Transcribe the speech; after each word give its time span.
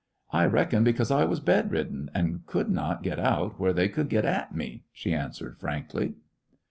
"I 0.31 0.45
reckon 0.47 0.83
because 0.83 1.11
I 1.11 1.25
was 1.25 1.39
bedridden 1.39 2.09
and 2.15 2.43
could 2.47 2.69
not 2.71 3.03
get 3.03 3.19
out 3.19 3.59
where 3.59 3.71
they 3.71 3.87
could 3.87 4.09
get 4.09 4.25
at 4.25 4.51
me," 4.55 4.81
she 4.91 5.13
answered 5.13 5.59
frankly. 5.59 6.15